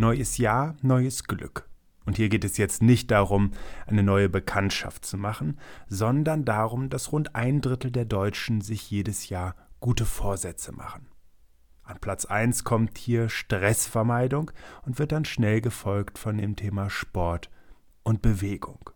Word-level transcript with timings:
Neues 0.00 0.38
Jahr, 0.38 0.76
neues 0.80 1.24
Glück. 1.24 1.68
Und 2.06 2.16
hier 2.16 2.30
geht 2.30 2.46
es 2.46 2.56
jetzt 2.56 2.80
nicht 2.80 3.10
darum, 3.10 3.50
eine 3.86 4.02
neue 4.02 4.30
Bekanntschaft 4.30 5.04
zu 5.04 5.18
machen, 5.18 5.60
sondern 5.88 6.46
darum, 6.46 6.88
dass 6.88 7.12
rund 7.12 7.34
ein 7.34 7.60
Drittel 7.60 7.90
der 7.90 8.06
Deutschen 8.06 8.62
sich 8.62 8.90
jedes 8.90 9.28
Jahr 9.28 9.54
gute 9.78 10.06
Vorsätze 10.06 10.72
machen. 10.72 11.08
An 11.82 11.98
Platz 12.00 12.24
1 12.24 12.64
kommt 12.64 12.96
hier 12.96 13.28
Stressvermeidung 13.28 14.52
und 14.86 14.98
wird 14.98 15.12
dann 15.12 15.26
schnell 15.26 15.60
gefolgt 15.60 16.18
von 16.18 16.38
dem 16.38 16.56
Thema 16.56 16.88
Sport 16.88 17.50
und 18.02 18.22
Bewegung. 18.22 18.89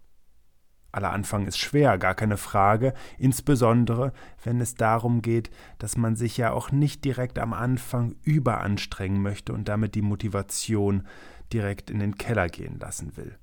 Aller 0.95 1.13
Anfang 1.13 1.47
ist 1.47 1.59
schwer, 1.59 1.99
gar 1.99 2.15
keine 2.15 2.37
Frage, 2.37 2.95
insbesondere 3.19 4.13
wenn 4.45 4.61
es 4.61 4.75
darum 4.75 5.23
geht, 5.23 5.51
dass 5.79 5.97
man 5.97 6.15
sich 6.15 6.37
ja 6.37 6.53
auch 6.53 6.71
nicht 6.71 7.05
direkt 7.05 7.39
am 7.39 7.53
Anfang 7.53 8.15
überanstrengen 8.23 9.21
möchte 9.21 9.53
und 9.53 9.69
damit 9.69 9.95
die 9.95 10.03
Motivation 10.03 11.07
direkt 11.53 11.91
in 11.91 11.99
den 11.99 12.17
Keller 12.17 12.49
gehen 12.49 12.79
lassen 12.79 13.17
will. 13.17 13.37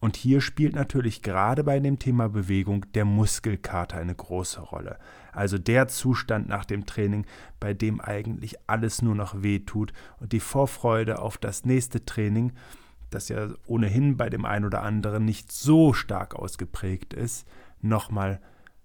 Und 0.00 0.16
hier 0.16 0.42
spielt 0.42 0.74
natürlich 0.74 1.22
gerade 1.22 1.64
bei 1.64 1.80
dem 1.80 1.98
Thema 1.98 2.28
Bewegung 2.28 2.84
der 2.92 3.06
Muskelkater 3.06 3.96
eine 3.96 4.14
große 4.14 4.60
Rolle. 4.60 4.98
Also 5.32 5.56
der 5.56 5.88
Zustand 5.88 6.46
nach 6.46 6.66
dem 6.66 6.84
Training, 6.84 7.24
bei 7.58 7.72
dem 7.72 8.02
eigentlich 8.02 8.56
alles 8.66 9.00
nur 9.00 9.14
noch 9.14 9.42
weh 9.42 9.60
tut 9.60 9.94
und 10.20 10.32
die 10.32 10.40
Vorfreude 10.40 11.20
auf 11.20 11.38
das 11.38 11.64
nächste 11.64 12.04
Training 12.04 12.52
das 13.14 13.28
ja 13.28 13.48
ohnehin 13.66 14.16
bei 14.16 14.28
dem 14.28 14.44
einen 14.44 14.64
oder 14.64 14.82
anderen 14.82 15.24
nicht 15.24 15.52
so 15.52 15.92
stark 15.92 16.34
ausgeprägt 16.34 17.14
ist, 17.14 17.46
nochmal 17.80 18.40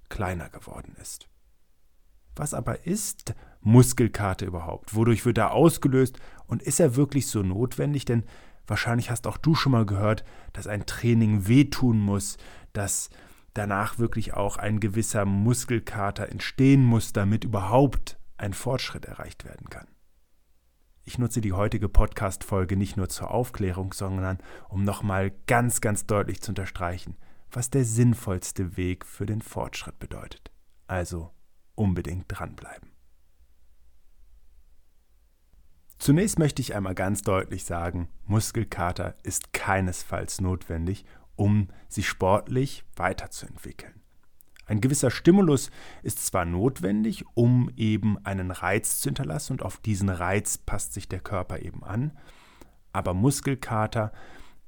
kleiner 0.09 0.49
geworden 0.49 0.95
ist. 1.01 1.27
Was 2.35 2.53
aber 2.53 2.85
ist 2.85 3.35
Muskelkater 3.61 4.45
überhaupt? 4.45 4.95
Wodurch 4.95 5.25
wird 5.25 5.37
er 5.37 5.51
ausgelöst 5.51 6.19
und 6.47 6.63
ist 6.63 6.79
er 6.79 6.95
wirklich 6.95 7.27
so 7.27 7.43
notwendig? 7.43 8.05
Denn 8.05 8.23
wahrscheinlich 8.65 9.11
hast 9.11 9.27
auch 9.27 9.37
du 9.37 9.55
schon 9.55 9.73
mal 9.73 9.85
gehört, 9.85 10.23
dass 10.53 10.67
ein 10.67 10.85
Training 10.85 11.47
wehtun 11.47 11.99
muss, 11.99 12.37
dass 12.71 13.09
danach 13.53 13.99
wirklich 13.99 14.33
auch 14.33 14.57
ein 14.57 14.79
gewisser 14.79 15.25
Muskelkater 15.25 16.29
entstehen 16.29 16.83
muss, 16.83 17.13
damit 17.13 17.43
überhaupt 17.43 18.17
ein 18.37 18.53
Fortschritt 18.53 19.05
erreicht 19.05 19.43
werden 19.43 19.69
kann. 19.69 19.87
Ich 21.09 21.17
nutze 21.17 21.41
die 21.41 21.53
heutige 21.53 21.89
Podcast-Folge 21.89 22.77
nicht 22.77 22.95
nur 22.95 23.09
zur 23.09 23.31
Aufklärung, 23.31 23.93
sondern 23.93 24.37
um 24.67 24.83
nochmal 24.83 25.31
ganz, 25.47 25.81
ganz 25.81 26.05
deutlich 26.05 26.39
zu 26.39 26.51
unterstreichen, 26.51 27.17
was 27.51 27.71
der 27.71 27.83
sinnvollste 27.83 28.77
Weg 28.77 29.07
für 29.07 29.25
den 29.25 29.41
Fortschritt 29.41 29.97
bedeutet. 29.97 30.51
Also 30.85 31.31
unbedingt 31.73 32.25
dranbleiben. 32.27 32.91
Zunächst 35.97 36.37
möchte 36.37 36.61
ich 36.61 36.75
einmal 36.75 36.93
ganz 36.93 37.23
deutlich 37.23 37.63
sagen, 37.63 38.09
Muskelkater 38.27 39.15
ist 39.23 39.51
keinesfalls 39.51 40.41
notwendig, 40.41 41.05
um 41.35 41.69
sich 41.87 42.07
sportlich 42.07 42.85
weiterzuentwickeln. 42.95 43.98
Ein 44.69 44.81
gewisser 44.81 45.09
Stimulus 45.09 45.71
ist 46.03 46.23
zwar 46.23 46.45
notwendig, 46.45 47.25
um 47.33 47.71
eben 47.75 48.23
einen 48.23 48.51
Reiz 48.51 48.99
zu 48.99 49.09
hinterlassen 49.09 49.53
und 49.53 49.63
auf 49.63 49.77
diesen 49.77 50.09
Reiz 50.09 50.59
passt 50.59 50.93
sich 50.93 51.09
der 51.09 51.21
Körper 51.21 51.59
eben 51.59 51.83
an, 51.83 52.11
aber 52.93 53.15
Muskelkater 53.15 54.11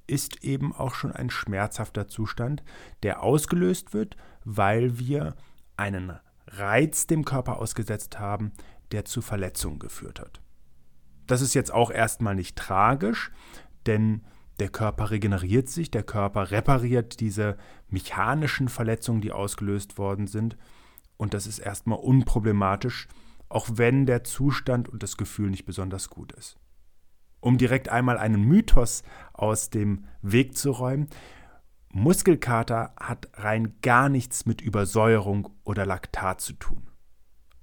ist 0.08 0.44
eben 0.44 0.74
auch 0.74 0.96
schon 0.96 1.12
ein 1.12 1.30
schmerzhafter 1.30 2.08
Zustand, 2.08 2.64
der 3.04 3.22
ausgelöst 3.22 3.94
wird, 3.94 4.18
weil 4.44 4.98
wir 4.98 5.36
einen 5.78 6.18
Reiz 6.48 7.06
dem 7.06 7.24
Körper 7.24 7.60
ausgesetzt 7.60 8.18
haben, 8.18 8.54
der 8.92 9.06
zu 9.06 9.22
Verletzungen 9.22 9.78
geführt 9.78 10.20
hat. 10.20 10.42
Das 11.28 11.42
ist 11.42 11.54
jetzt 11.54 11.72
auch 11.72 11.92
erstmal 11.92 12.34
nicht 12.34 12.58
tragisch, 12.58 13.32
denn 13.86 14.26
der 14.62 14.70
Körper 14.70 15.10
regeneriert 15.10 15.70
sich, 15.70 15.90
der 15.90 16.04
Körper 16.04 16.52
repariert 16.52 17.20
diese 17.20 17.58
mechanischen 17.90 18.70
Verletzungen, 18.70 19.20
die 19.20 19.32
ausgelöst 19.32 19.98
worden 19.98 20.28
sind. 20.28 20.56
Und 21.18 21.34
das 21.34 21.48
ist 21.48 21.58
erstmal 21.58 21.98
unproblematisch, 21.98 23.08
auch 23.50 23.68
wenn 23.74 24.06
der 24.06 24.24
Zustand 24.24 24.88
und 24.88 25.02
das 25.02 25.18
Gefühl 25.18 25.50
nicht 25.50 25.66
besonders 25.66 26.12
gut 26.12 26.32
ist. 26.34 26.60
Um 27.40 27.58
direkt 27.58 27.90
einmal 27.90 28.20
einen 28.20 28.44
Mythos 28.44 29.02
aus 29.34 29.72
dem 29.72 30.06
Weg 30.22 30.56
zu 30.56 30.70
räumen, 30.70 31.08
Muskelkater 31.90 32.94
hat 33.00 33.30
rein 33.34 33.78
gar 33.82 34.10
nichts 34.10 34.46
mit 34.46 34.62
Übersäuerung 34.62 35.50
oder 35.64 35.88
Laktat 35.88 36.40
zu 36.40 36.54
tun. 36.54 36.84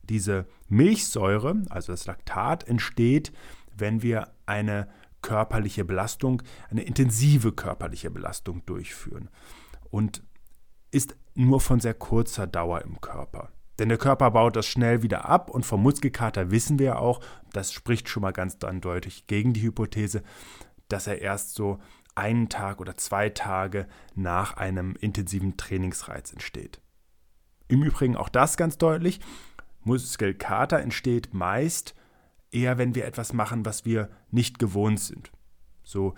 Diese 0.03 0.48
Milchsäure, 0.66 1.62
also 1.70 1.92
das 1.92 2.06
Laktat, 2.06 2.66
entsteht, 2.66 3.32
wenn 3.72 4.03
wir 4.03 4.32
eine 4.47 4.88
körperliche 5.22 5.84
Belastung, 5.84 6.42
eine 6.70 6.82
intensive 6.82 7.52
körperliche 7.52 8.10
Belastung 8.10 8.64
durchführen 8.66 9.28
und 9.90 10.22
ist 10.90 11.16
nur 11.34 11.60
von 11.60 11.80
sehr 11.80 11.94
kurzer 11.94 12.46
Dauer 12.46 12.82
im 12.82 13.00
Körper. 13.00 13.50
Denn 13.78 13.88
der 13.88 13.98
Körper 13.98 14.32
baut 14.32 14.56
das 14.56 14.66
schnell 14.66 15.02
wieder 15.02 15.28
ab 15.28 15.50
und 15.50 15.64
vom 15.64 15.82
Muskelkater 15.82 16.50
wissen 16.50 16.78
wir 16.78 16.98
auch, 16.98 17.20
das 17.52 17.72
spricht 17.72 18.08
schon 18.08 18.22
mal 18.22 18.32
ganz 18.32 18.62
eindeutig 18.64 19.26
gegen 19.26 19.52
die 19.52 19.62
Hypothese, 19.62 20.22
dass 20.88 21.06
er 21.06 21.20
erst 21.20 21.54
so 21.54 21.78
einen 22.14 22.48
Tag 22.48 22.80
oder 22.80 22.96
zwei 22.96 23.28
Tage 23.28 23.86
nach 24.16 24.56
einem 24.56 24.96
intensiven 25.00 25.56
Trainingsreiz 25.56 26.32
entsteht. 26.32 26.80
Im 27.68 27.84
Übrigen 27.84 28.16
auch 28.16 28.28
das 28.28 28.56
ganz 28.56 28.78
deutlich, 28.78 29.20
Muskelkater 29.84 30.80
entsteht 30.80 31.32
meist 31.32 31.94
eher, 32.50 32.78
wenn 32.78 32.94
wir 32.94 33.04
etwas 33.04 33.32
machen, 33.32 33.64
was 33.64 33.84
wir 33.84 34.09
nicht 34.31 34.59
gewohnt 34.59 35.00
sind. 35.00 35.31
So 35.82 36.14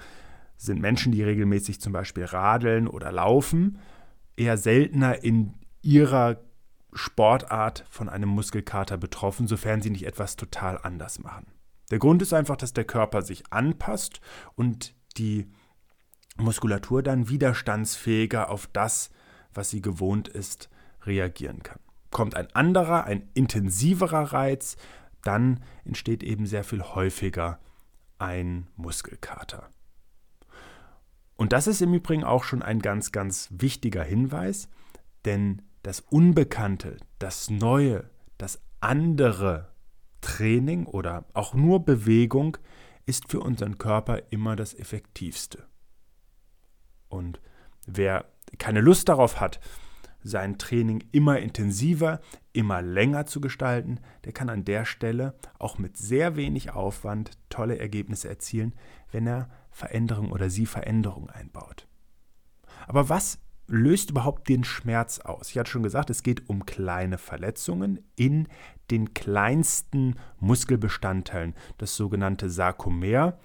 sind 0.56 0.80
Menschen, 0.80 1.12
die 1.12 1.22
regelmäßig 1.22 1.80
zum 1.80 1.92
Beispiel 1.92 2.24
radeln 2.24 2.86
oder 2.86 3.12
laufen, 3.12 3.78
eher 4.36 4.56
seltener 4.56 5.22
in 5.24 5.54
ihrer 5.82 6.40
Sportart 6.92 7.84
von 7.88 8.08
einem 8.08 8.28
Muskelkater 8.28 8.98
betroffen, 8.98 9.46
sofern 9.46 9.80
sie 9.80 9.90
nicht 9.90 10.06
etwas 10.06 10.36
total 10.36 10.78
anders 10.82 11.18
machen. 11.20 11.46
Der 11.90 11.98
Grund 11.98 12.22
ist 12.22 12.32
einfach, 12.32 12.56
dass 12.56 12.72
der 12.72 12.84
Körper 12.84 13.22
sich 13.22 13.44
anpasst 13.50 14.20
und 14.54 14.94
die 15.16 15.50
Muskulatur 16.36 17.02
dann 17.02 17.28
widerstandsfähiger 17.28 18.50
auf 18.50 18.66
das, 18.72 19.10
was 19.52 19.70
sie 19.70 19.82
gewohnt 19.82 20.28
ist, 20.28 20.68
reagieren 21.02 21.62
kann. 21.62 21.80
Kommt 22.10 22.34
ein 22.34 22.52
anderer, 22.54 23.04
ein 23.04 23.28
intensiverer 23.34 24.32
Reiz, 24.32 24.76
dann 25.22 25.60
entsteht 25.84 26.22
eben 26.22 26.46
sehr 26.46 26.64
viel 26.64 26.82
häufiger 26.82 27.58
ein 28.18 28.66
Muskelkater. 28.76 29.68
Und 31.36 31.52
das 31.52 31.66
ist 31.66 31.80
im 31.80 31.94
Übrigen 31.94 32.24
auch 32.24 32.44
schon 32.44 32.62
ein 32.62 32.80
ganz, 32.80 33.12
ganz 33.12 33.48
wichtiger 33.50 34.04
Hinweis, 34.04 34.68
denn 35.24 35.62
das 35.82 36.00
Unbekannte, 36.00 36.98
das 37.18 37.48
Neue, 37.48 38.10
das 38.36 38.60
andere 38.80 39.72
Training 40.20 40.84
oder 40.86 41.24
auch 41.32 41.54
nur 41.54 41.84
Bewegung 41.84 42.58
ist 43.06 43.30
für 43.30 43.40
unseren 43.40 43.78
Körper 43.78 44.30
immer 44.30 44.54
das 44.54 44.74
Effektivste. 44.74 45.66
Und 47.08 47.40
wer 47.86 48.26
keine 48.58 48.80
Lust 48.80 49.08
darauf 49.08 49.40
hat, 49.40 49.60
sein 50.22 50.58
Training 50.58 51.04
immer 51.12 51.38
intensiver, 51.38 52.20
immer 52.52 52.82
länger 52.82 53.26
zu 53.26 53.40
gestalten, 53.40 54.00
der 54.24 54.32
kann 54.32 54.48
an 54.48 54.64
der 54.64 54.84
Stelle 54.84 55.34
auch 55.58 55.78
mit 55.78 55.96
sehr 55.96 56.36
wenig 56.36 56.70
Aufwand 56.72 57.38
tolle 57.48 57.78
Ergebnisse 57.78 58.28
erzielen, 58.28 58.74
wenn 59.12 59.26
er 59.26 59.48
Veränderung 59.70 60.32
oder 60.32 60.50
sie 60.50 60.66
Veränderung 60.66 61.30
einbaut. 61.30 61.86
Aber 62.86 63.08
was 63.08 63.38
löst 63.66 64.10
überhaupt 64.10 64.48
den 64.48 64.64
Schmerz 64.64 65.20
aus? 65.20 65.50
Ich 65.50 65.58
hatte 65.58 65.70
schon 65.70 65.82
gesagt, 65.82 66.10
es 66.10 66.22
geht 66.22 66.48
um 66.48 66.66
kleine 66.66 67.18
Verletzungen 67.18 68.00
in 68.16 68.48
den 68.90 69.14
kleinsten 69.14 70.16
Muskelbestandteilen, 70.40 71.54
das 71.78 71.94
sogenannte 71.94 72.50
Sarkomer, 72.50 73.38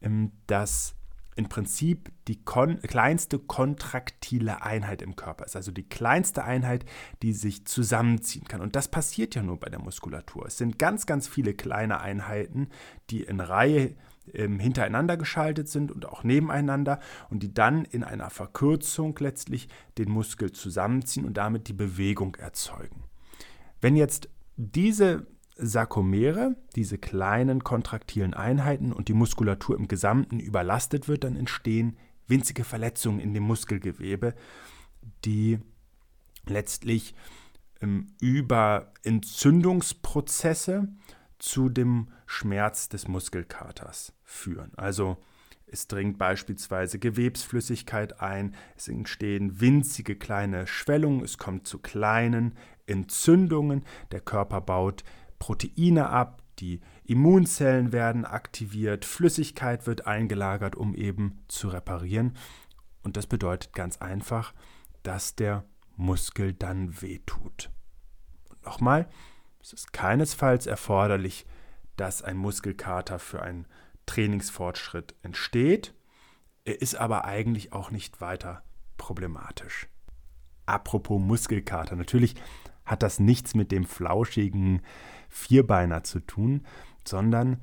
ähm, 0.00 0.32
das 0.46 0.94
im 1.36 1.48
Prinzip 1.48 2.12
die 2.28 2.42
kon 2.44 2.80
kleinste 2.80 3.38
kontraktile 3.38 4.62
Einheit 4.62 5.02
im 5.02 5.16
Körper 5.16 5.44
ist, 5.44 5.56
also 5.56 5.72
die 5.72 5.88
kleinste 5.88 6.44
Einheit, 6.44 6.84
die 7.22 7.32
sich 7.32 7.66
zusammenziehen 7.66 8.46
kann. 8.46 8.60
Und 8.60 8.76
das 8.76 8.88
passiert 8.88 9.34
ja 9.34 9.42
nur 9.42 9.58
bei 9.58 9.68
der 9.68 9.80
Muskulatur. 9.80 10.46
Es 10.46 10.58
sind 10.58 10.78
ganz, 10.78 11.06
ganz 11.06 11.28
viele 11.28 11.54
kleine 11.54 12.00
Einheiten, 12.00 12.68
die 13.10 13.22
in 13.22 13.40
Reihe 13.40 13.94
ähm, 14.32 14.58
hintereinander 14.58 15.16
geschaltet 15.16 15.68
sind 15.68 15.92
und 15.92 16.06
auch 16.06 16.24
nebeneinander 16.24 17.00
und 17.30 17.42
die 17.42 17.52
dann 17.52 17.84
in 17.84 18.04
einer 18.04 18.30
Verkürzung 18.30 19.16
letztlich 19.18 19.68
den 19.98 20.10
Muskel 20.10 20.52
zusammenziehen 20.52 21.26
und 21.26 21.36
damit 21.36 21.68
die 21.68 21.74
Bewegung 21.74 22.36
erzeugen. 22.36 23.04
Wenn 23.80 23.96
jetzt 23.96 24.28
diese 24.56 25.26
Sarkomere, 25.56 26.56
diese 26.74 26.98
kleinen 26.98 27.62
kontraktilen 27.62 28.34
Einheiten 28.34 28.92
und 28.92 29.08
die 29.08 29.14
Muskulatur 29.14 29.76
im 29.76 29.88
Gesamten 29.88 30.40
überlastet 30.40 31.06
wird, 31.08 31.24
dann 31.24 31.36
entstehen 31.36 31.96
winzige 32.26 32.64
Verletzungen 32.64 33.20
in 33.20 33.34
dem 33.34 33.44
Muskelgewebe, 33.44 34.34
die 35.24 35.58
letztlich 36.46 37.14
ähm, 37.80 38.08
über 38.20 38.92
Entzündungsprozesse 39.02 40.88
zu 41.38 41.68
dem 41.68 42.08
Schmerz 42.26 42.88
des 42.88 43.06
Muskelkaters 43.06 44.12
führen. 44.22 44.72
Also 44.76 45.18
es 45.66 45.86
dringt 45.88 46.18
beispielsweise 46.18 46.98
Gewebsflüssigkeit 46.98 48.20
ein, 48.20 48.54
es 48.76 48.88
entstehen 48.88 49.60
winzige 49.60 50.16
kleine 50.16 50.66
Schwellungen, 50.66 51.24
es 51.24 51.38
kommt 51.38 51.66
zu 51.66 51.78
kleinen 51.78 52.56
Entzündungen, 52.86 53.84
der 54.12 54.20
Körper 54.20 54.60
baut 54.60 55.04
Proteine 55.44 56.08
ab, 56.08 56.40
die 56.58 56.80
Immunzellen 57.04 57.92
werden 57.92 58.24
aktiviert, 58.24 59.04
Flüssigkeit 59.04 59.86
wird 59.86 60.06
eingelagert, 60.06 60.74
um 60.74 60.94
eben 60.94 61.44
zu 61.48 61.68
reparieren. 61.68 62.34
Und 63.02 63.18
das 63.18 63.26
bedeutet 63.26 63.74
ganz 63.74 63.98
einfach, 63.98 64.54
dass 65.02 65.36
der 65.36 65.66
Muskel 65.96 66.54
dann 66.54 67.02
wehtut. 67.02 67.70
Und 68.48 68.64
nochmal, 68.64 69.06
es 69.60 69.74
ist 69.74 69.92
keinesfalls 69.92 70.64
erforderlich, 70.64 71.44
dass 71.96 72.22
ein 72.22 72.38
Muskelkater 72.38 73.18
für 73.18 73.42
einen 73.42 73.66
Trainingsfortschritt 74.06 75.14
entsteht. 75.20 75.92
Er 76.64 76.80
ist 76.80 76.94
aber 76.94 77.26
eigentlich 77.26 77.74
auch 77.74 77.90
nicht 77.90 78.22
weiter 78.22 78.62
problematisch. 78.96 79.88
Apropos 80.64 81.20
Muskelkater, 81.20 81.96
natürlich 81.96 82.34
hat 82.84 83.02
das 83.02 83.20
nichts 83.20 83.54
mit 83.54 83.72
dem 83.72 83.84
flauschigen 83.84 84.82
Vierbeiner 85.28 86.04
zu 86.04 86.20
tun, 86.20 86.64
sondern 87.04 87.60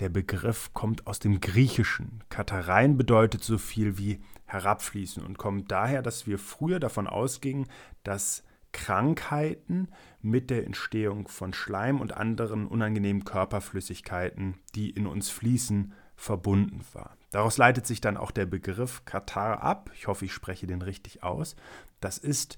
der 0.00 0.08
Begriff 0.08 0.72
kommt 0.72 1.06
aus 1.06 1.20
dem 1.20 1.40
Griechischen. 1.40 2.24
Katerein 2.28 2.96
bedeutet 2.96 3.44
so 3.44 3.58
viel 3.58 3.96
wie 3.98 4.20
herabfließen 4.46 5.24
und 5.24 5.38
kommt 5.38 5.70
daher, 5.70 6.02
dass 6.02 6.26
wir 6.26 6.38
früher 6.38 6.80
davon 6.80 7.06
ausgingen, 7.06 7.66
dass 8.02 8.42
Krankheiten 8.72 9.88
mit 10.20 10.50
der 10.50 10.66
Entstehung 10.66 11.28
von 11.28 11.54
Schleim 11.54 12.00
und 12.00 12.16
anderen 12.16 12.66
unangenehmen 12.66 13.24
Körperflüssigkeiten, 13.24 14.56
die 14.74 14.90
in 14.90 15.06
uns 15.06 15.30
fließen, 15.30 15.92
verbunden 16.16 16.80
war. 16.92 17.16
Daraus 17.30 17.56
leitet 17.56 17.86
sich 17.86 18.00
dann 18.00 18.16
auch 18.16 18.30
der 18.30 18.46
Begriff 18.46 19.04
Katar 19.04 19.62
ab. 19.62 19.90
Ich 19.94 20.06
hoffe, 20.06 20.24
ich 20.24 20.32
spreche 20.32 20.66
den 20.66 20.82
richtig 20.82 21.22
aus. 21.22 21.56
Das 22.00 22.18
ist 22.18 22.56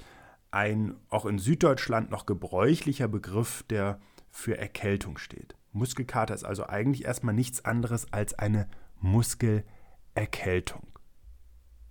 ein 0.56 0.94
auch 1.10 1.26
in 1.26 1.38
Süddeutschland 1.38 2.10
noch 2.10 2.24
gebräuchlicher 2.24 3.08
Begriff, 3.08 3.62
der 3.64 4.00
für 4.30 4.56
Erkältung 4.56 5.18
steht. 5.18 5.54
Muskelkater 5.72 6.34
ist 6.34 6.44
also 6.44 6.66
eigentlich 6.66 7.04
erstmal 7.04 7.34
nichts 7.34 7.66
anderes 7.66 8.10
als 8.10 8.38
eine 8.38 8.66
Muskelerkältung. 9.00 10.86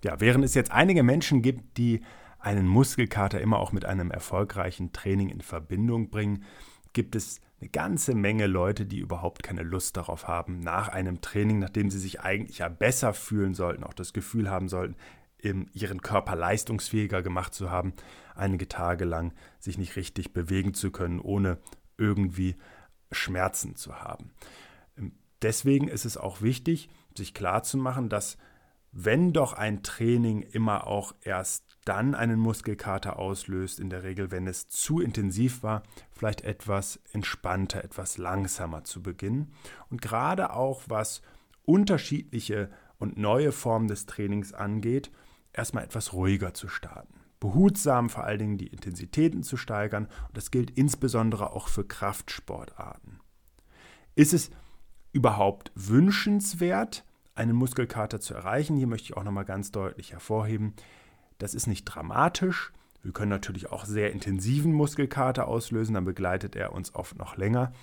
Ja, 0.04 0.20
während 0.20 0.44
es 0.44 0.56
jetzt 0.56 0.72
einige 0.72 1.04
Menschen 1.04 1.44
gibt, 1.44 1.78
die 1.78 2.02
einen 2.40 2.68
Muskelkater 2.68 3.40
immer 3.40 3.60
auch 3.60 3.72
mit 3.72 3.86
einem 3.86 4.10
erfolgreichen 4.10 4.92
Training 4.92 5.30
in 5.30 5.42
Verbindung 5.42 6.10
bringen, 6.10 6.44
gibt 6.94 7.16
es 7.16 7.42
eine 7.62 7.70
ganze 7.70 8.16
Menge 8.16 8.48
Leute, 8.48 8.88
die 8.88 8.98
überhaupt 8.98 9.44
keine 9.44 9.62
Lust 9.62 9.96
darauf 9.96 10.28
haben, 10.28 10.60
nach 10.60 10.88
einem 10.88 11.22
Training, 11.22 11.60
nachdem 11.60 11.92
sie 11.92 12.00
sich 12.00 12.22
eigentlich 12.22 12.60
ja 12.60 12.70
besser 12.70 13.14
fühlen 13.14 13.54
sollten, 13.54 13.84
auch 13.84 13.94
das 13.94 14.12
Gefühl 14.12 14.50
haben 14.50 14.70
sollten, 14.70 14.96
ihren 15.46 16.02
Körper 16.02 16.36
leistungsfähiger 16.36 17.22
gemacht 17.22 17.54
zu 17.54 17.70
haben, 17.70 17.94
einige 18.36 18.68
Tage 18.68 19.06
lang 19.06 19.34
sich 19.60 19.78
nicht 19.78 19.96
richtig 19.96 20.34
bewegen 20.34 20.74
zu 20.74 20.92
können, 20.92 21.20
ohne 21.20 21.58
irgendwie 21.98 22.56
Schmerzen 23.12 23.76
zu 23.76 24.02
haben. 24.02 24.32
Ähm, 24.98 25.14
deswegen 25.42 25.88
ist 25.88 26.06
es 26.06 26.18
auch 26.18 26.42
wichtig, 26.42 26.90
sich 27.16 27.34
klarzumachen, 27.34 28.10
dass 28.10 28.38
wenn 28.92 29.34
doch 29.34 29.54
ein 29.54 29.84
Training 29.84 30.42
immer 30.42 30.88
auch 30.88 31.14
erst 31.22 31.66
dann 31.84 32.16
einen 32.16 32.40
Muskelkater 32.40 33.20
auslöst, 33.20 33.80
in 33.80 33.90
der 33.90 34.04
Regel, 34.04 34.32
wenn 34.32 34.48
es 34.48 34.70
zu 34.70 35.02
intensiv 35.02 35.64
war, 35.64 35.84
vielleicht 36.12 36.42
etwas 36.42 37.00
entspannter, 37.12 37.84
etwas 37.84 38.18
langsamer 38.18 38.86
zu 38.86 39.04
beginnen. 39.04 39.54
Und 39.90 40.02
gerade 40.02 40.54
auch 40.54 40.84
was 40.88 41.22
unterschiedliche 41.64 42.72
und 42.98 43.18
neue 43.18 43.52
Formen 43.52 43.88
des 43.88 44.06
Trainings 44.06 44.54
angeht, 44.54 45.12
erstmal 45.58 45.84
etwas 45.84 46.14
ruhiger 46.14 46.54
zu 46.54 46.68
starten. 46.68 47.14
Behutsam 47.40 48.10
vor 48.10 48.24
allen 48.24 48.40
Dingen 48.40 48.58
die 48.58 48.68
Intensitäten 48.68 49.44
zu 49.44 49.58
steigern 49.58 50.08
und 50.28 50.38
das 50.38 50.52
gilt 50.52 50.72
insbesondere 50.72 51.52
auch 51.52 51.68
für 51.68 51.86
Kraftsportarten. 51.86 53.20
Ist 54.16 54.34
es 54.34 54.50
überhaupt 55.12 55.72
wünschenswert, 55.76 57.04
einen 57.36 57.56
Muskelkater 57.56 58.20
zu 58.20 58.34
erreichen? 58.34 58.78
Hier 58.78 58.88
möchte 58.88 59.06
ich 59.06 59.18
auch 59.18 59.24
nochmal 59.24 59.46
ganz 59.46 59.72
deutlich 59.72 60.14
hervorheben, 60.14 60.74
das 61.38 61.54
ist 61.54 61.68
nicht 61.68 61.84
dramatisch. 61.84 62.72
Wir 63.02 63.12
können 63.12 63.30
natürlich 63.30 63.72
auch 63.72 63.86
sehr 63.86 64.12
intensiven 64.12 64.72
Muskelkater 64.74 65.48
auslösen, 65.48 65.94
dann 65.94 66.06
begleitet 66.06 66.56
er 66.56 66.74
uns 66.74 66.96
oft 66.96 67.18
noch 67.18 67.38
länger. 67.38 67.74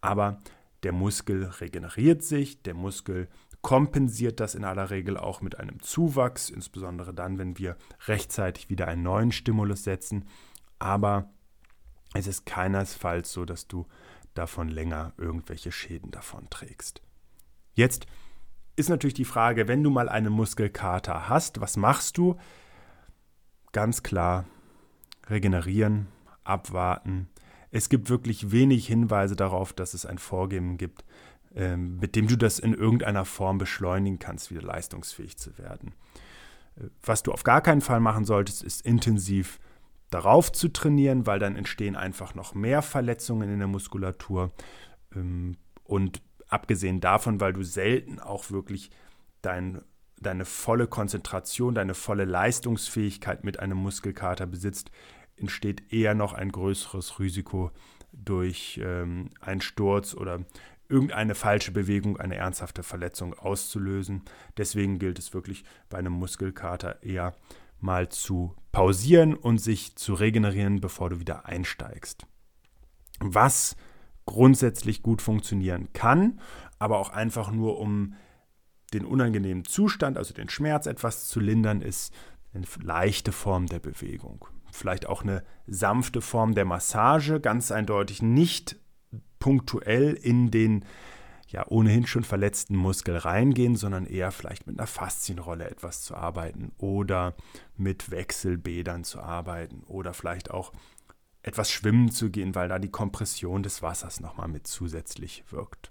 Aber 0.00 0.40
der 0.82 0.92
Muskel 0.92 1.44
regeneriert 1.44 2.22
sich, 2.22 2.62
der 2.62 2.74
Muskel 2.74 3.28
kompensiert 3.62 4.40
das 4.40 4.54
in 4.54 4.64
aller 4.64 4.90
Regel 4.90 5.16
auch 5.16 5.40
mit 5.40 5.58
einem 5.58 5.80
Zuwachs, 5.80 6.50
insbesondere 6.50 7.14
dann, 7.14 7.38
wenn 7.38 7.58
wir 7.58 7.76
rechtzeitig 8.06 8.68
wieder 8.68 8.88
einen 8.88 9.04
neuen 9.04 9.32
Stimulus 9.32 9.84
setzen. 9.84 10.26
Aber 10.78 11.30
es 12.12 12.26
ist 12.26 12.44
keinesfalls 12.44 13.32
so, 13.32 13.44
dass 13.44 13.68
du 13.68 13.86
davon 14.34 14.68
länger 14.68 15.12
irgendwelche 15.16 15.70
Schäden 15.70 16.10
davon 16.10 16.50
trägst. 16.50 17.02
Jetzt 17.74 18.06
ist 18.74 18.88
natürlich 18.88 19.14
die 19.14 19.24
Frage, 19.24 19.68
wenn 19.68 19.82
du 19.82 19.90
mal 19.90 20.08
einen 20.08 20.32
Muskelkater 20.32 21.28
hast, 21.28 21.60
was 21.60 21.76
machst 21.76 22.18
du? 22.18 22.36
Ganz 23.72 24.02
klar, 24.02 24.44
regenerieren, 25.28 26.08
abwarten. 26.44 27.28
Es 27.70 27.88
gibt 27.88 28.10
wirklich 28.10 28.50
wenig 28.50 28.86
Hinweise 28.86 29.36
darauf, 29.36 29.72
dass 29.72 29.94
es 29.94 30.04
ein 30.04 30.18
Vorgehen 30.18 30.76
gibt, 30.78 31.04
mit 31.76 32.16
dem 32.16 32.28
du 32.28 32.36
das 32.36 32.58
in 32.58 32.74
irgendeiner 32.74 33.24
Form 33.24 33.58
beschleunigen 33.58 34.18
kannst, 34.18 34.50
wieder 34.50 34.62
leistungsfähig 34.62 35.36
zu 35.36 35.58
werden. 35.58 35.94
Äh, 36.76 36.88
was 37.02 37.22
du 37.22 37.32
auf 37.32 37.44
gar 37.44 37.60
keinen 37.60 37.80
Fall 37.80 38.00
machen 38.00 38.24
solltest, 38.24 38.62
ist 38.62 38.82
intensiv 38.82 39.58
darauf 40.10 40.52
zu 40.52 40.68
trainieren, 40.68 41.26
weil 41.26 41.38
dann 41.38 41.56
entstehen 41.56 41.96
einfach 41.96 42.34
noch 42.34 42.54
mehr 42.54 42.82
Verletzungen 42.82 43.50
in 43.50 43.58
der 43.58 43.68
Muskulatur. 43.68 44.52
Ähm, 45.14 45.56
und 45.84 46.22
abgesehen 46.48 47.00
davon, 47.00 47.40
weil 47.40 47.52
du 47.52 47.62
selten 47.62 48.18
auch 48.20 48.50
wirklich 48.50 48.90
dein, 49.40 49.82
deine 50.20 50.44
volle 50.44 50.86
Konzentration, 50.86 51.74
deine 51.74 51.94
volle 51.94 52.24
Leistungsfähigkeit 52.24 53.44
mit 53.44 53.58
einem 53.58 53.78
Muskelkater 53.78 54.46
besitzt, 54.46 54.90
entsteht 55.36 55.92
eher 55.92 56.14
noch 56.14 56.34
ein 56.34 56.52
größeres 56.52 57.18
Risiko 57.18 57.70
durch 58.12 58.78
ähm, 58.82 59.30
einen 59.40 59.62
Sturz 59.62 60.14
oder 60.14 60.40
irgendeine 60.92 61.34
falsche 61.34 61.72
Bewegung 61.72 62.18
eine 62.18 62.36
ernsthafte 62.36 62.82
Verletzung 62.82 63.34
auszulösen. 63.34 64.22
Deswegen 64.58 64.98
gilt 64.98 65.18
es 65.18 65.32
wirklich 65.32 65.64
bei 65.88 65.98
einem 65.98 66.12
Muskelkater 66.12 67.02
eher 67.02 67.34
mal 67.80 68.10
zu 68.10 68.54
pausieren 68.70 69.34
und 69.34 69.58
sich 69.58 69.96
zu 69.96 70.14
regenerieren, 70.14 70.80
bevor 70.80 71.10
du 71.10 71.18
wieder 71.18 71.46
einsteigst. 71.46 72.26
Was 73.20 73.76
grundsätzlich 74.26 75.02
gut 75.02 75.22
funktionieren 75.22 75.92
kann, 75.94 76.40
aber 76.78 76.98
auch 76.98 77.10
einfach 77.10 77.50
nur 77.50 77.78
um 77.78 78.14
den 78.92 79.06
unangenehmen 79.06 79.64
Zustand, 79.64 80.18
also 80.18 80.34
den 80.34 80.50
Schmerz 80.50 80.86
etwas 80.86 81.26
zu 81.26 81.40
lindern, 81.40 81.80
ist 81.80 82.12
eine 82.52 82.66
leichte 82.82 83.32
Form 83.32 83.66
der 83.66 83.80
Bewegung. 83.80 84.46
Vielleicht 84.70 85.06
auch 85.06 85.22
eine 85.22 85.42
sanfte 85.66 86.20
Form 86.20 86.54
der 86.54 86.66
Massage, 86.66 87.40
ganz 87.40 87.72
eindeutig 87.72 88.22
nicht 88.22 88.76
punktuell 89.42 90.12
in 90.12 90.52
den 90.52 90.84
ja 91.48 91.66
ohnehin 91.66 92.06
schon 92.06 92.22
verletzten 92.22 92.76
Muskel 92.76 93.16
reingehen, 93.16 93.74
sondern 93.74 94.06
eher 94.06 94.30
vielleicht 94.30 94.68
mit 94.68 94.78
einer 94.78 94.86
Faszienrolle 94.86 95.68
etwas 95.68 96.02
zu 96.02 96.14
arbeiten 96.14 96.70
oder 96.78 97.34
mit 97.76 98.12
Wechselbädern 98.12 99.02
zu 99.02 99.20
arbeiten 99.20 99.82
oder 99.88 100.14
vielleicht 100.14 100.52
auch 100.52 100.72
etwas 101.42 101.72
schwimmen 101.72 102.12
zu 102.12 102.30
gehen, 102.30 102.54
weil 102.54 102.68
da 102.68 102.78
die 102.78 102.92
Kompression 102.92 103.64
des 103.64 103.82
Wassers 103.82 104.20
nochmal 104.20 104.46
mit 104.46 104.68
zusätzlich 104.68 105.42
wirkt. 105.50 105.90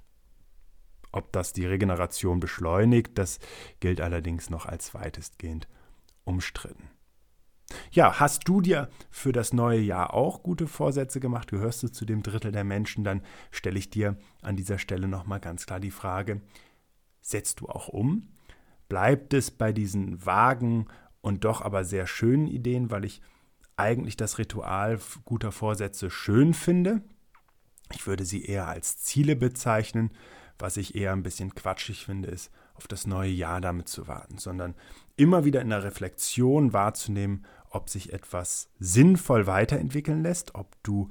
Ob 1.11 1.33
das 1.33 1.51
die 1.51 1.65
Regeneration 1.65 2.39
beschleunigt, 2.39 3.17
das 3.17 3.39
gilt 3.81 3.99
allerdings 3.99 4.49
noch 4.49 4.65
als 4.65 4.93
weitestgehend 4.93 5.67
umstritten. 6.23 6.89
Ja, 7.91 8.19
hast 8.19 8.47
du 8.47 8.61
dir 8.61 8.89
für 9.09 9.31
das 9.31 9.53
neue 9.53 9.79
Jahr 9.79 10.13
auch 10.13 10.43
gute 10.43 10.67
Vorsätze 10.67 11.19
gemacht? 11.19 11.49
Gehörst 11.49 11.83
du 11.83 11.87
zu 11.87 12.05
dem 12.05 12.23
Drittel 12.23 12.51
der 12.51 12.63
Menschen? 12.63 13.03
Dann 13.03 13.21
stelle 13.51 13.79
ich 13.79 13.89
dir 13.89 14.17
an 14.41 14.55
dieser 14.55 14.77
Stelle 14.77 15.07
nochmal 15.07 15.39
ganz 15.39 15.65
klar 15.65 15.79
die 15.79 15.91
Frage, 15.91 16.41
setzt 17.21 17.61
du 17.61 17.67
auch 17.67 17.87
um? 17.87 18.29
Bleibt 18.89 19.33
es 19.33 19.51
bei 19.51 19.71
diesen 19.71 20.25
vagen 20.25 20.87
und 21.21 21.45
doch 21.45 21.61
aber 21.61 21.83
sehr 21.83 22.07
schönen 22.07 22.47
Ideen, 22.47 22.91
weil 22.91 23.05
ich 23.05 23.21
eigentlich 23.77 24.17
das 24.17 24.37
Ritual 24.37 24.99
guter 25.25 25.51
Vorsätze 25.51 26.09
schön 26.09 26.53
finde? 26.53 27.01
Ich 27.93 28.07
würde 28.07 28.25
sie 28.25 28.45
eher 28.45 28.67
als 28.67 28.97
Ziele 28.97 29.35
bezeichnen. 29.35 30.11
Was 30.59 30.77
ich 30.77 30.95
eher 30.95 31.13
ein 31.13 31.23
bisschen 31.23 31.55
quatschig 31.55 32.05
finde, 32.05 32.29
ist, 32.29 32.51
auf 32.75 32.87
das 32.87 33.07
neue 33.07 33.31
Jahr 33.31 33.61
damit 33.61 33.87
zu 33.87 34.07
warten, 34.07 34.37
sondern 34.37 34.75
immer 35.15 35.43
wieder 35.43 35.61
in 35.61 35.69
der 35.69 35.83
Reflexion 35.83 36.73
wahrzunehmen, 36.73 37.45
ob 37.71 37.89
sich 37.89 38.13
etwas 38.13 38.69
sinnvoll 38.79 39.47
weiterentwickeln 39.47 40.21
lässt, 40.21 40.55
ob 40.55 40.75
du 40.83 41.07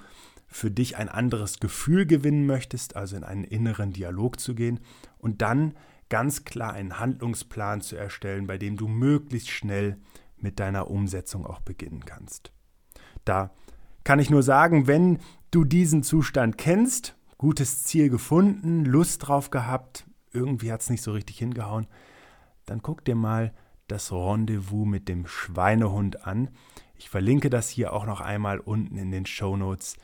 für 0.47 0.71
dich 0.71 0.97
ein 0.97 1.09
anderes 1.09 1.61
Gefühl 1.61 2.07
gewinnen 2.07 2.47
möchtest, 2.47 2.97
also 2.97 3.17
in 3.17 3.25
einen 3.25 3.45
inneren 3.45 3.93
Dialog 3.93 4.41
zu 4.41 4.55
gehen 4.55 4.81
und 5.19 5.43
dann 5.43 5.75
ganz 6.09 6.45
klar 6.45 6.73
einen 6.73 6.99
Handlungsplan 6.99 7.81
zu 7.81 7.97
erstellen, 7.97 8.47
bei 8.47 8.59
dem 8.59 8.77
du 8.77 8.89
möglichst 8.89 9.51
schnell 9.51 9.97
mit 10.37 10.59
deiner 10.59 10.91
Umsetzung 10.91 11.47
auch 11.47 11.61
beginnen 11.61 12.05
kannst. 12.05 12.53
Da 13.25 13.51
kann 14.03 14.19
ich 14.19 14.31
nur 14.31 14.43
sagen, 14.43 14.87
wenn 14.87 15.19
du 15.51 15.65
diesen 15.65 16.03
Zustand 16.03 16.59
kennst, 16.59 17.17
gutes 17.39 17.85
Ziel 17.85 18.11
gefunden, 18.11 18.85
Lust 18.85 19.29
drauf 19.29 19.51
gehabt, 19.51 20.05
irgendwie 20.33 20.73
hat 20.73 20.81
es 20.81 20.91
nicht 20.91 21.03
so 21.03 21.13
richtig 21.13 21.39
hingehauen, 21.39 21.87
dann 22.67 22.83
guck 22.83 23.05
dir 23.05 23.15
mal 23.15 23.53
das 23.91 24.13
Rendezvous 24.13 24.87
mit 24.87 25.09
dem 25.09 25.27
Schweinehund 25.27 26.27
an. 26.27 26.51
Ich 26.95 27.09
verlinke 27.11 27.51
das 27.51 27.69
hier 27.69 27.93
auch 27.93 28.07
noch 28.07 28.21
einmal 28.21 28.59
unten 28.59 28.97
in 28.97 29.11
den 29.11 29.27
Show 29.27 29.57
Notes. 29.57 29.97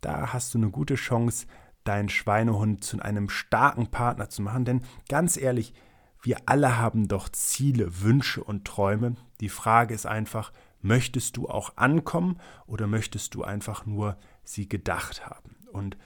Da 0.00 0.32
hast 0.32 0.54
du 0.54 0.58
eine 0.58 0.70
gute 0.70 0.94
Chance, 0.94 1.46
deinen 1.84 2.08
Schweinehund 2.08 2.84
zu 2.84 3.00
einem 3.00 3.28
starken 3.28 3.88
Partner 3.88 4.28
zu 4.28 4.42
machen. 4.42 4.64
Denn 4.64 4.82
ganz 5.08 5.36
ehrlich, 5.36 5.74
wir 6.22 6.38
alle 6.46 6.78
haben 6.78 7.08
doch 7.08 7.28
Ziele, 7.28 8.02
Wünsche 8.02 8.42
und 8.42 8.64
Träume. 8.64 9.16
Die 9.40 9.48
Frage 9.48 9.94
ist 9.94 10.06
einfach, 10.06 10.52
möchtest 10.82 11.36
du 11.36 11.48
auch 11.48 11.76
ankommen 11.76 12.38
oder 12.66 12.86
möchtest 12.86 13.34
du 13.34 13.44
einfach 13.44 13.86
nur 13.86 14.16
sie 14.44 14.68
gedacht 14.68 15.26
haben? 15.26 15.56
Und 15.72 15.96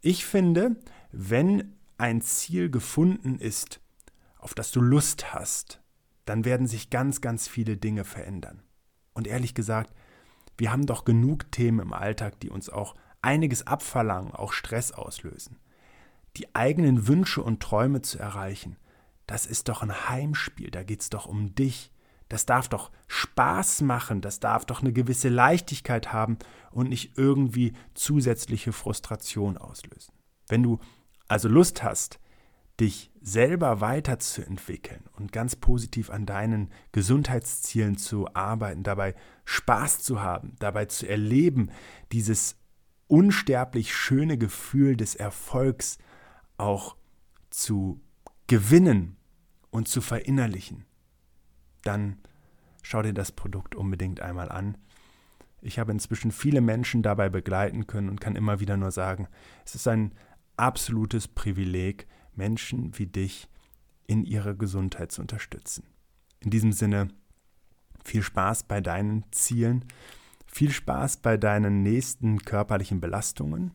ich 0.00 0.26
finde, 0.26 0.76
wenn 1.12 1.76
ein 1.98 2.20
Ziel 2.20 2.70
gefunden 2.70 3.38
ist, 3.38 3.80
auf 4.38 4.54
das 4.54 4.70
du 4.70 4.80
Lust 4.80 5.32
hast, 5.32 5.80
dann 6.24 6.44
werden 6.44 6.66
sich 6.66 6.90
ganz, 6.90 7.20
ganz 7.20 7.48
viele 7.48 7.76
Dinge 7.76 8.04
verändern. 8.04 8.62
Und 9.12 9.26
ehrlich 9.26 9.54
gesagt, 9.54 9.94
wir 10.56 10.72
haben 10.72 10.86
doch 10.86 11.04
genug 11.04 11.50
Themen 11.52 11.80
im 11.80 11.92
Alltag, 11.92 12.40
die 12.40 12.50
uns 12.50 12.68
auch 12.68 12.94
einiges 13.22 13.66
abverlangen, 13.66 14.32
auch 14.32 14.52
Stress 14.52 14.92
auslösen. 14.92 15.58
Die 16.36 16.54
eigenen 16.54 17.06
Wünsche 17.06 17.42
und 17.42 17.60
Träume 17.60 18.02
zu 18.02 18.18
erreichen, 18.18 18.76
das 19.26 19.46
ist 19.46 19.68
doch 19.68 19.82
ein 19.82 20.08
Heimspiel, 20.08 20.70
da 20.70 20.82
geht 20.82 21.00
es 21.00 21.10
doch 21.10 21.26
um 21.26 21.54
dich. 21.54 21.90
Das 22.28 22.46
darf 22.46 22.68
doch 22.68 22.90
Spaß 23.06 23.82
machen, 23.82 24.20
das 24.20 24.40
darf 24.40 24.64
doch 24.64 24.80
eine 24.80 24.92
gewisse 24.92 25.28
Leichtigkeit 25.28 26.12
haben 26.12 26.38
und 26.70 26.88
nicht 26.88 27.16
irgendwie 27.16 27.74
zusätzliche 27.94 28.72
Frustration 28.72 29.56
auslösen. 29.56 30.12
Wenn 30.48 30.62
du 30.62 30.78
also 31.28 31.48
Lust 31.48 31.82
hast, 31.82 32.18
dich 32.80 33.10
selber 33.20 33.80
weiterzuentwickeln 33.80 35.04
und 35.12 35.32
ganz 35.32 35.56
positiv 35.56 36.10
an 36.10 36.26
deinen 36.26 36.70
Gesundheitszielen 36.92 37.96
zu 37.96 38.34
arbeiten, 38.34 38.82
dabei 38.82 39.14
Spaß 39.44 40.02
zu 40.02 40.20
haben, 40.20 40.56
dabei 40.58 40.86
zu 40.86 41.08
erleben, 41.08 41.70
dieses 42.12 42.56
unsterblich 43.06 43.94
schöne 43.94 44.38
Gefühl 44.38 44.96
des 44.96 45.14
Erfolgs 45.14 45.98
auch 46.56 46.96
zu 47.50 48.00
gewinnen 48.46 49.16
und 49.70 49.88
zu 49.88 50.00
verinnerlichen, 50.00 50.84
dann 51.82 52.18
schau 52.82 53.02
dir 53.02 53.14
das 53.14 53.32
Produkt 53.32 53.74
unbedingt 53.74 54.20
einmal 54.20 54.50
an. 54.50 54.76
Ich 55.62 55.78
habe 55.78 55.92
inzwischen 55.92 56.30
viele 56.30 56.60
Menschen 56.60 57.02
dabei 57.02 57.28
begleiten 57.28 57.86
können 57.86 58.10
und 58.10 58.20
kann 58.20 58.36
immer 58.36 58.60
wieder 58.60 58.76
nur 58.76 58.90
sagen, 58.90 59.28
es 59.64 59.74
ist 59.74 59.88
ein 59.88 60.12
absolutes 60.56 61.28
Privileg, 61.28 62.06
Menschen 62.36 62.98
wie 62.98 63.06
dich 63.06 63.48
in 64.06 64.24
ihrer 64.24 64.54
Gesundheit 64.54 65.12
zu 65.12 65.20
unterstützen. 65.20 65.84
In 66.40 66.50
diesem 66.50 66.72
Sinne, 66.72 67.08
viel 68.04 68.22
Spaß 68.22 68.64
bei 68.64 68.80
deinen 68.80 69.24
Zielen, 69.32 69.84
viel 70.46 70.70
Spaß 70.70 71.18
bei 71.18 71.36
deinen 71.36 71.82
nächsten 71.82 72.38
körperlichen 72.40 73.00
Belastungen, 73.00 73.72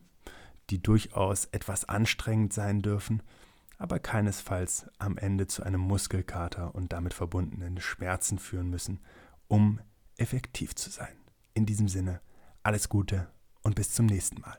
die 0.70 0.82
durchaus 0.82 1.46
etwas 1.46 1.84
anstrengend 1.88 2.52
sein 2.52 2.80
dürfen, 2.80 3.22
aber 3.76 3.98
keinesfalls 3.98 4.86
am 4.98 5.16
Ende 5.16 5.46
zu 5.46 5.62
einem 5.62 5.80
Muskelkater 5.80 6.74
und 6.74 6.92
damit 6.92 7.14
verbundenen 7.14 7.80
Schmerzen 7.80 8.38
führen 8.38 8.70
müssen, 8.70 9.00
um 9.48 9.80
effektiv 10.16 10.74
zu 10.74 10.90
sein. 10.90 11.16
In 11.54 11.66
diesem 11.66 11.88
Sinne, 11.88 12.20
alles 12.62 12.88
Gute 12.88 13.28
und 13.62 13.74
bis 13.74 13.92
zum 13.92 14.06
nächsten 14.06 14.40
Mal. 14.40 14.58